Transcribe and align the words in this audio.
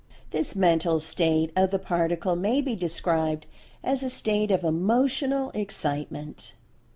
This 0.31 0.55
Mental 0.55 0.99
State 0.99 1.51
of 1.55 1.69
the 1.69 1.77
Particle 1.77 2.35
may 2.35 2.59
be 2.59 2.75
described 2.75 3.45
as 3.83 4.01
a 4.01 4.09
state 4.09 4.49
of 4.49 4.63
"Emotional 4.63 5.51
Excitement." 5.53 6.55